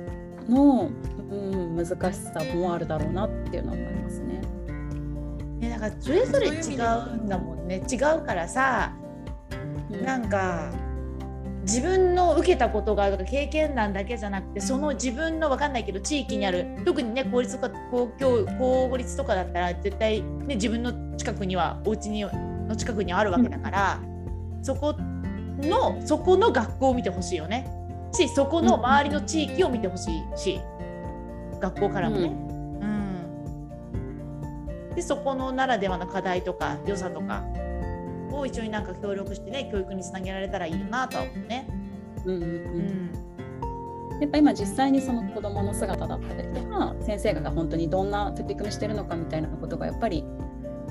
[0.48, 0.90] の、
[1.30, 4.27] うん、難しさもあるだろうなっていうのは思いますね。
[5.60, 7.84] ねなんかそれぞれ違うんだもんね。
[7.92, 8.94] 違うからさ
[10.04, 10.72] なんか
[11.64, 24.02] 自分の受けたことが経験談だけじゃなくてその自分の分かんないけど地域にある特にね公立とか公共公立とかだったら絶対、ね、自分の近くにはお家にの近くにあるわけだから、
[24.62, 24.94] そこ
[25.62, 27.68] のそこの学校を見てほしいよね。
[28.14, 30.60] しそこの周りの地域を見てほしいし
[31.60, 32.47] 学校からもね。
[34.98, 37.44] うんでそこのならではの課題とか良さとか
[38.32, 41.68] を一緒になんか協力してね教育につなげられたらいいなとは思うね。
[42.26, 42.54] うんうんううん
[43.14, 43.28] ん
[44.20, 50.26] やっぱ今実際にその子どもの姿だったりとか先生が本当にどんな取り組みしてるのかみたいなことがやっぱり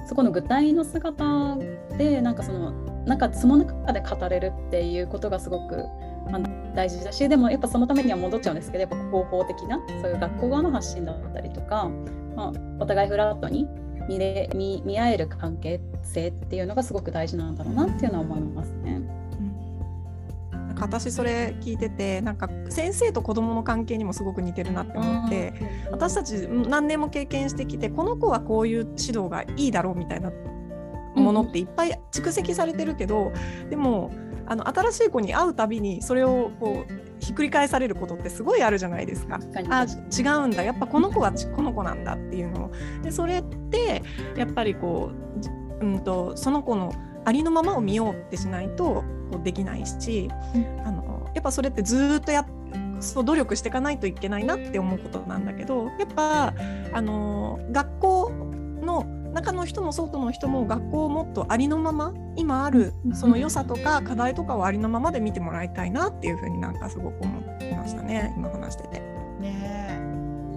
[0.06, 1.56] そこの具体の姿
[1.98, 2.70] でなんかその
[3.04, 5.84] なんかその中で語れるっていうことがすごく、
[6.30, 6.40] まあ、
[6.76, 11.90] 大事だしでもやっぱそのためには戻っちゃうんですけどやっぱ広報的なそういう学校側の発信だったりとか、
[12.36, 13.66] まあ、お互いフラットに
[14.08, 19.00] 見れ見見合える関係性っていうのがすごく大事なんだろうなっていうのは思いますね。
[20.52, 25.54] なんか私それ聞いててなんか先生と子どもの関係にもすごく似てるなって思って
[25.90, 30.30] 私たち何年も経験してきてこの子はこういう指導がいいだろうみたいな
[31.14, 33.32] ものっていっぱい蓄積されてるけど、
[33.70, 34.10] でも
[34.46, 39.40] あの新しい子に会うたびにそれをこうひっくり返されることってすごいあるじゃないですか。
[39.70, 40.62] あ違うんだ。
[40.62, 42.70] やっぱこの子はちこの子なんだっていうのを。
[43.02, 44.02] でそれって
[44.36, 46.92] やっぱりこう、じうん、とその子の
[47.24, 50.28] ありのままを見ようってしないとこうできないし、
[50.84, 52.46] あのやっぱそれってずーっとやっ
[53.00, 56.54] そう努力していかないといけないなって思うことなんだけどやっぱ
[56.92, 58.30] あの学校
[58.82, 69.00] の中の人も外の人も学校をもっとありのまま今あるその良さとか課題とかをありのままで見てもらいたいなっていうふうになんかすごく思いましたね今話してて。
[69.40, 70.00] ね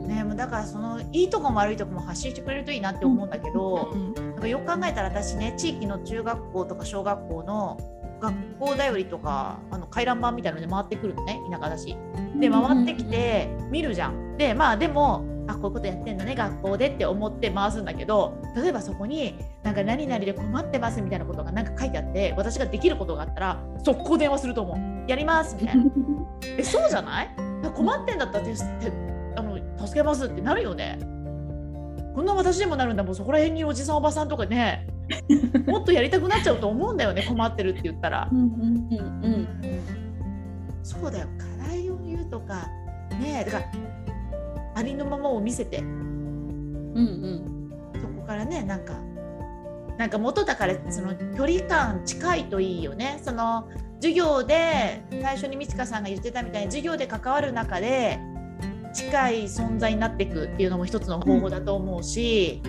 [0.06, 7.78] えねえもうだからそのいいとこも悪いとこも発信してくれるといいなって思うんだけど、うんなんかよく考えたら私ね地域の中学校とか小学校の
[8.22, 11.98] 学校だよりとかあの回覧板みたいなので回ってくるのね田舎だし。
[12.40, 14.38] で回ってきて見るじゃん。
[14.38, 25.10] でまあでもあこういうことやってんだね学校でって思って回すんだけど例えばそこになんか何々で困ってますみたいなことがなんか書いてあって私ができることがあったら速攻電話すると思う。
[25.10, 25.84] やりますみたいな。
[26.58, 27.30] えそうじゃない？
[27.76, 28.64] 困ってんだったらてて
[29.36, 31.00] あの助けますってなるよね。
[32.14, 34.88] こんな私でもなるんだもんそこら辺におじさんおばさんとかね
[35.68, 38.36] もっとやりたくなっちゃうと思うんだよね困ってるって言ったらう。
[38.36, 39.48] んうんうんうん
[40.84, 41.28] そうだよ
[41.62, 42.68] 課題を言うとか
[43.20, 43.66] ねえだから
[44.80, 45.80] ありのままを見せて。
[45.80, 47.70] うん
[48.02, 48.94] そこからねなんか
[49.98, 53.20] なんか元だからその距離感近いといいよね。
[53.24, 58.18] その授業で最初に美智香さんが言ってたみたいに授業で関わる中で
[58.94, 62.62] 近い存在になっていくっていうのも一つの方法だと思うし、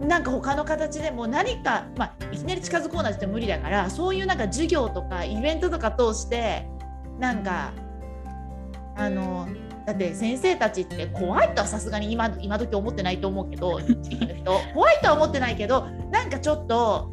[0.00, 6.66] なんか他の形でも何か、まあ、いきなり近づこうなんて無理だからそういうなんか授業とかイベントとか通して
[7.20, 7.72] なんか
[8.96, 9.46] あの
[9.86, 14.60] だって先生たちって怖いとはさすがに今今時思ってないと思うけど地域の人。
[14.74, 17.10] 怖いとは思ってないけどなんかちょっと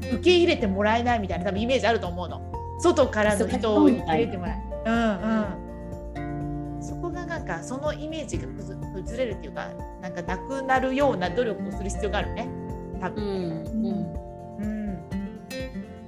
[0.00, 2.40] 受け入れてもらえないみたいな多分イメージあると思うの。
[2.80, 4.94] 外からの人を受け入れてもらえうん
[6.76, 6.82] うん。
[6.82, 9.68] そこがなんかそのイメージが崩崩れるっていうか
[10.00, 12.48] なんかなくなるような努力をする必要があるね。
[13.00, 13.24] 多うん分う
[14.62, 14.64] ん。
[14.64, 14.94] うん。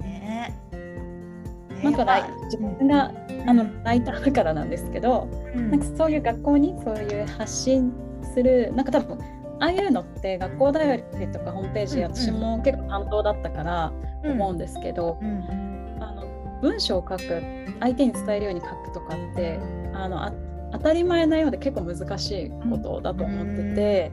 [0.00, 0.54] ね。
[0.72, 3.12] えなんか自分が
[3.46, 5.70] あのライターだからなんですけど、うん。
[5.70, 7.92] なんかそういう学校にそういう発信
[8.34, 9.18] するなんか多分
[9.60, 12.14] ああいうのって学校だよりとかホームページ、うんうん。
[12.14, 13.92] 私も結構担当だったから
[14.24, 15.98] 思うんですけど、うん。
[16.00, 17.42] あの文章を書く
[17.80, 19.58] 相手に伝えるように書くとかって
[19.92, 20.32] あのあ
[20.72, 24.12] 当たり前なようで結構難しいことだと思ってて、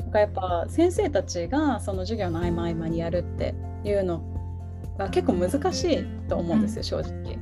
[0.00, 4.22] なんかやっぱ先生たちがその授業の合間合間にやるっていうの
[4.98, 7.38] が結構難しいと思うんですよ、正直。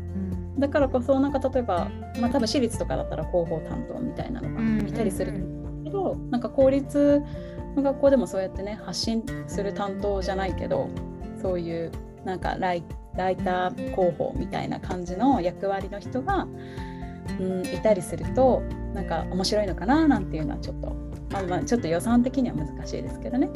[0.58, 1.88] だからこそなんか例えば、
[2.20, 5.32] まあ、多分私立とかだったら広報担当みたいなのがいたりする
[5.84, 7.22] けど、なんか公立
[7.76, 10.90] の学校でもそうやってね発信する担当じゃないけど
[11.40, 11.92] そういう
[12.24, 12.84] なんかライ
[13.14, 16.46] ライター広報みたいな感じの役割の人が、
[17.40, 18.62] うん、いたりすると
[18.94, 20.94] なんか面白いのかななんていうのはちょっと、
[21.30, 23.50] まあ、まあちょっと予算的には難しいですけどね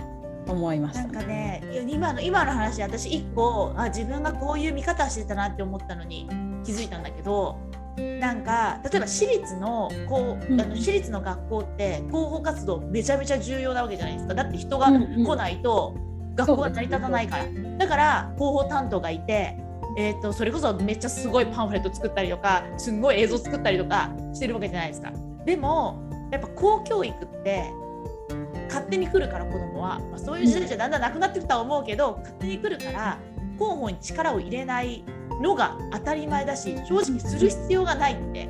[0.48, 1.20] 思いましなんた。
[1.20, 6.28] かね今の今の話私一個あ自分がこういう見方してたなって思ったのに
[6.66, 7.58] 気づいたんだけど
[7.96, 10.60] なんか例えば私立のこう、うん。
[10.60, 14.34] あの私立の学校って広報活動めちゃめちゃ重要なわけじゃないですか。
[14.34, 15.24] だって人がうんうん。
[15.24, 15.96] 来ないと
[16.34, 17.44] 学校が成り立たないから、
[17.78, 19.58] だから広報担当がいて。
[19.98, 25.10] えー、とそれこそめっちゃすごいパンフレット作ったりとかすんごい映像作ったりとかしてるわけじゃないですか。
[25.46, 27.64] でもやっぱ公教育って
[28.68, 33.18] 勝手に来るから子供は、まあ、そういう時代じゃだんだんなくなっていくとは思うけど、勝手に来るから
[33.54, 35.02] 広報に力を入れない
[35.40, 38.48] のが当たり前だし正直する必要がないって。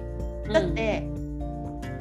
[0.53, 1.05] だって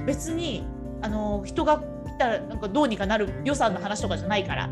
[0.06, 0.64] 別に
[1.02, 4.70] あの人が来たらなんかどうにかなる予算の話とかじゃないから。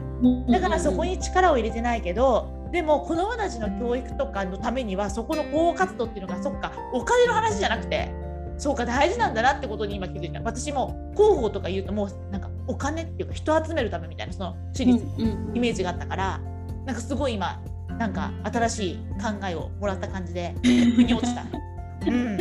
[0.50, 8.10] だからそこに力を入れてないけどでも子どもたちの教育とかのためにはそこの広報活動っていうのがそっかお金の話じゃなくて
[8.58, 10.40] そうか大事なんだなってことに今気づいた。
[10.42, 16.40] 私も広報とか言うともうなんかお金っていうか人集めるためみたいなその私立のイメージがあったから
[16.86, 17.62] なんかすごい今
[17.98, 20.54] なんか新しい考えをもらった感じで
[20.96, 21.46] 腑に落ちた。
[22.06, 22.40] うん、うん、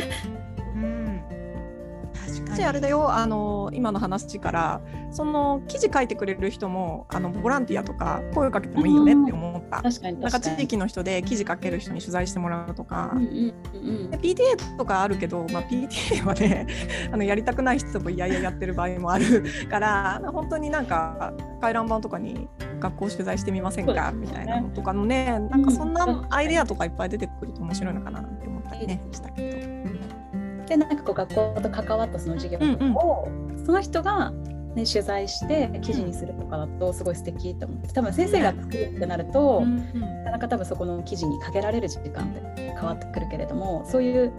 [2.53, 9.81] 確かに私あれだよあの今の話からその記事書いてくれる人もあのボランティアとか声をかけてもいいよねって思った。
[9.81, 10.39] 確かになんか。
[10.43, 16.67] 地域の人で記事書ける人に取材してもらうとか、うんうんうんで PTA とかあるけど、まあ、PTA はね
[17.11, 22.47] あのやりたくない人もいやいややってる場合もあるから本当になんか回覧板とかに
[22.79, 29.92] 学校取材してみませんか、ねみたいなのとかのねなんかそんなアイデアとかいっぱい出てくると面白いのかななんて思ったりねしたけど。
[30.67, 33.27] でなんかこう学校と関わったその授業とかを、
[33.65, 34.31] その人が、
[34.75, 44.31] ね、取材して記事にするとかだとすごい素敵と思って多分先生が作るってなると、なかなか多分そこの記事にかけられる時間って変わってくるけれどもそういう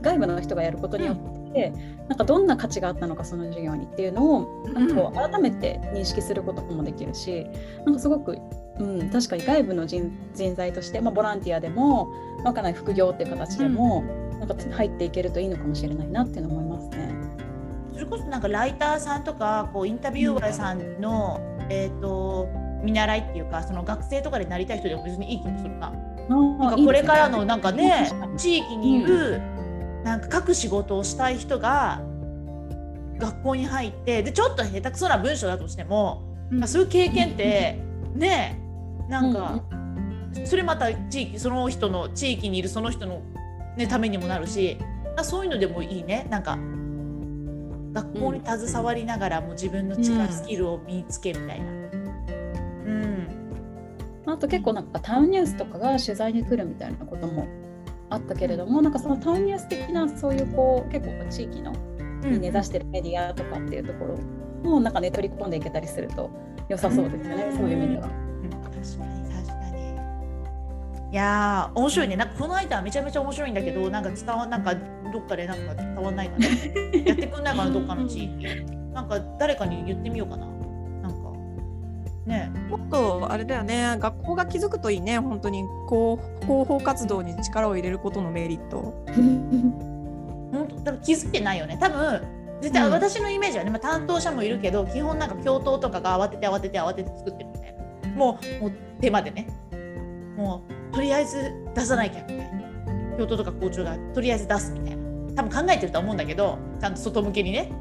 [0.00, 1.72] 外部の人がやることによって、
[2.08, 7.46] なんかどんな価値があったのかその授業にっていうのをなんかこう改めて認識することもできるし
[7.84, 8.38] なんかすごく、
[8.82, 12.12] うん、確かに外部の人人材として、まあ、ボランティアでも
[12.44, 14.02] わかんない副業っていう形でも、
[14.40, 17.14] なんか入っていけるといいのかもしれないなっていうのを思いますね。
[17.92, 22.48] それこそなんかライターさんとかこうインタビュアーさんの、えー、と
[22.82, 25.92] 見習いっていうかその学生とかでなりたい人でも別にいい気もするな。
[26.28, 29.40] なんかこれからのなんかね地域にいる
[30.04, 32.00] なんか書く仕事をしたい人が
[33.18, 37.78] 学校に入ってでちょっと下手くそな文章だとしても、まあそういう経験って
[38.14, 38.61] ね
[39.12, 39.62] なんか
[40.46, 43.22] それまた地域その人の地域にいるその人の、
[43.76, 44.78] ね、ためにもなるし
[45.16, 46.26] あそういうのでもいいね。
[46.30, 46.58] なんか
[47.92, 51.66] 学校に携わりながらも自分の力、うんスキルを身につけみたいな。
[51.66, 51.70] う
[52.90, 53.28] ん。
[54.24, 57.46] あと結構なんかタウンニュースとかが取材に来るみたいなことも
[58.08, 61.72] あったけれどもなんかそのタウンニュース的なそういうこう結構地域の
[62.24, 64.16] に根ざしてるメディアとかっていうところ
[64.70, 66.30] もなんかね取り込んでいけたりすると
[66.68, 67.58] 良さそうですよね、うん。
[67.58, 68.21] そういう意味では。
[68.82, 69.32] うん確かに。
[69.32, 71.12] 確かに。
[71.12, 72.16] いやー面白いね。
[72.16, 76.46] なんかこの間めちゃめちゃ面白いんだけどなんか伝わなんかどっかでなんか伝わんないかな。
[76.46, 78.46] やってくんないかなどっかの地域
[78.92, 80.52] なんか誰かに言ってみようかな。
[82.26, 82.50] ね。
[82.68, 83.96] もっとあれだよね。
[83.98, 85.18] 学校が気づくといいね。
[85.18, 85.64] 本当に。
[85.88, 89.04] こう広報活動に力を入れることのメリット。
[90.52, 90.76] 本当。
[90.76, 91.76] 多分気づいてないよね。
[91.80, 92.22] 多分
[92.60, 92.92] 絶対うん。
[92.92, 97.50] 私のイメージはね、まあ、担当者もいるけど基本なんか教頭とかが慌てて慌てて慌てて作ってる
[98.16, 99.48] もうもう手間でね。
[100.36, 102.62] もうとりあえず出さなきゃみたいな。
[103.18, 105.02] 教頭とか校長がとりあえず出すみたいな。
[105.34, 107.72] 多分考えてるとは思うんだけどちゃんと外向けにね。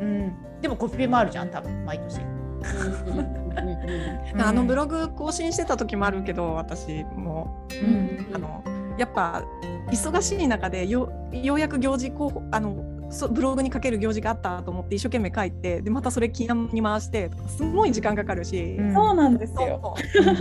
[0.00, 0.32] うん。
[0.60, 2.20] でもコピペもあるじゃん多分毎年、
[4.38, 7.66] あのブロログ更新してた時もあるけど私も。
[7.70, 8.26] うん。
[8.34, 8.62] あの
[8.96, 9.44] やっぱ
[9.90, 12.76] 忙しい中でよようやく行事候補あの
[13.14, 18.76] そブログにかける行事があったと思って一生懸命書いてでまたそれ気に回してすごい時間かかるし。
[18.78, 18.94] うん。
[18.94, 19.94] そうなんですよ。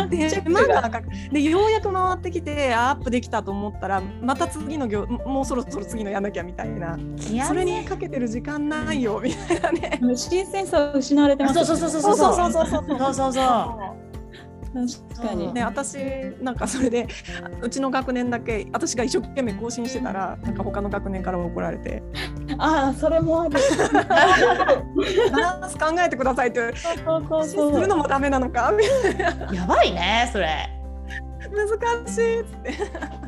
[0.10, 0.30] で
[0.90, 1.02] か
[1.32, 6.98] でようやく回ってきてあアップできたと思ったらまた次の行もうそろそろ次のやんなきゃみたいな。
[7.48, 10.00] それにかけてる時間ないよみたいなね。
[10.16, 11.78] 新鮮さを失われてますそう。
[11.78, 12.36] そうそうそうそうそう。
[12.36, 13.34] そうそうそう。
[13.34, 13.40] そ
[14.00, 14.03] う
[14.74, 15.54] 確かに。
[15.54, 15.98] ね、私
[16.42, 17.08] なんかそれで
[17.62, 22.02] うちの学年だけ私が一生懸命更新してたらなんか他の学年から怒られて
[22.58, 23.52] ああ、それもある。
[25.32, 27.80] 「バランス考えてください」って言われてそうそうす。
[27.82, 30.70] るのもダメなのかみたいなやばいねそれ。
[31.52, 32.72] 難しいって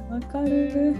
[0.10, 0.96] わかる。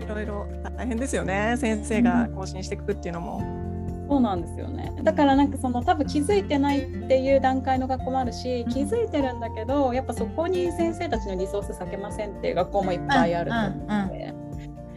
[0.00, 3.63] いろいろ大変ですよね先生が更新していくっていうのも。
[4.08, 4.92] そうなんですよね。
[5.02, 14.34] だからなんかその多分気づいてないっていう段階の学校もあるし、気づいてるんだけど、やっぱそこに先生たちのリソース避けませんっていう学校もいっぱいあると思うので。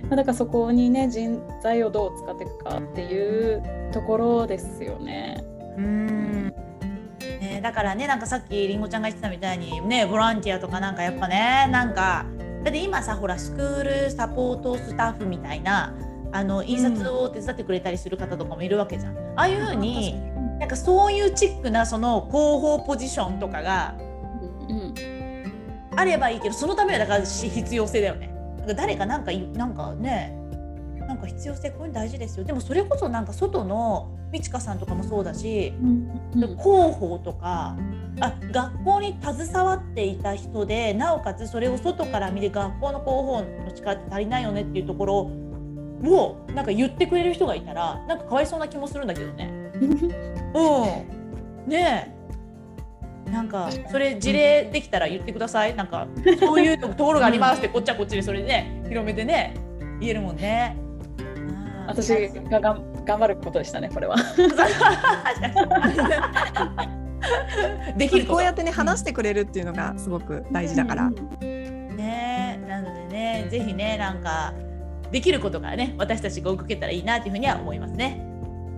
[0.04, 5.44] まあだからそこにね人材をどう使っていくかっていうところですよね。
[5.78, 6.54] うん
[7.42, 12.26] ね、だからねなんかさっきりんごちゃんが言ってたみたいにねボランティアとかなんかやっぱねなんか
[12.64, 15.94] だって今さほらスクールサポートスタッフみたいな
[16.32, 19.18] あの印刷を手伝ってくれたりする方とかもいるわけじゃん。
[19.36, 20.20] ああいうふうに
[20.60, 23.96] なんかそういうチックなその広報ポジションとかが
[24.70, 24.94] うん
[25.96, 28.34] あればいいけどそのためはだからし必要性だよね。
[28.60, 30.38] なんか誰かなんかいなんかね
[31.08, 32.44] なんか必要性こういうの大事ですよ。
[32.44, 36.08] でもそれこそなんか外の美智香さんとかもそうだし、うん
[36.58, 37.76] 広報とか
[38.20, 45.47] あ学校に携わっていた人でなおかつそれを外から見て学校の広報の力って足りないよねっていうところを
[46.02, 49.50] なんか言ってくれる人がいたらなんかかわいそうな気もするんだけどね。
[49.78, 52.18] うん、ねえ
[53.32, 56.08] なんかそれ事例できたら言ってくださいなんか
[56.40, 59.54] そういうところがありますってこっちはこっちでそれでね広めてね
[60.00, 60.78] 言えるもんね。
[61.88, 64.18] 私ががん頑張ることでしたねこれは。
[67.98, 71.10] できるこうやってねうん話してくれるっていうのがすごく大事だから。
[71.10, 74.54] ねなのでねぜひねなんか
[75.12, 78.22] できることからね私たちが動けたらいいなというふうには思いますね。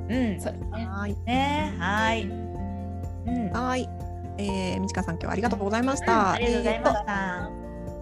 [0.10, 0.88] うんそうですね。
[0.90, 2.24] はいねはい。
[2.24, 3.90] うん、はい。
[4.38, 6.32] えー、みちかさん今日はありがとうございましうんた。
[6.34, 7.50] ありがとうございましえーた。
[7.50, 7.60] と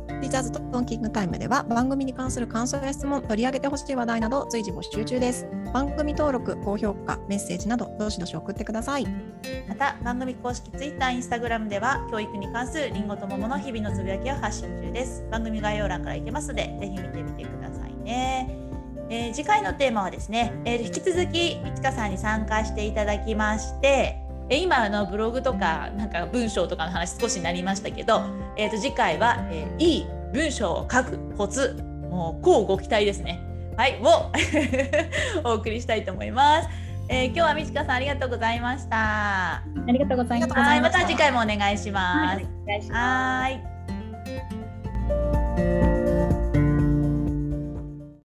[0.07, 5.47] ティーチャーズトーキングタイムでは番組に関する感想や質問、取り上げてほしい話題など随時募集中です。
[5.73, 9.05] 番組登録、高評価、メッセージなどどしどし送ってください。
[9.67, 15.23] また番組公式 Twitter、Instagram では教育に関するりんごと桃の日々のつぶやきを発信中です。
[15.29, 17.76] 番組概要欄から行けますのでぜひ見てみてください
[18.07, 18.49] ね。
[19.09, 24.17] えー次回のテーマはですね、えー引き続きみちかさんに参加していただきまして、
[24.49, 28.21] えー今あのブログとかなんか文章とかの話少しになりましたけど、
[28.57, 33.41] えーと次回は、えーいい文章を書くコツ、もう乞うご期待ですね。
[33.77, 34.31] はい、を
[35.47, 36.69] お送りしたいと思います。
[37.09, 38.97] えー今日はみちかさんありがとうございました。
[38.97, 42.35] ありがとうございましたまた次回もお願いします。
[42.35, 42.99] はいお願いします。
[42.99, 44.56] はーい。